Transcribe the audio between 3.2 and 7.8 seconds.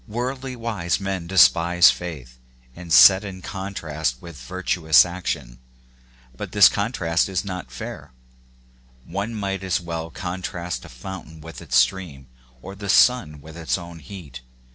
it in contrast with virtuous action; but this contrast is not